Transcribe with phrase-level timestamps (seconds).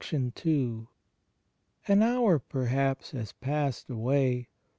[0.11, 0.33] n
[1.87, 4.47] An hour perhaps has passed away.